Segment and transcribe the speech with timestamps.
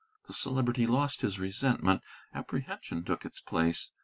[0.25, 2.01] The Celebrity lost his resentment;
[2.33, 3.91] apprehension took its place.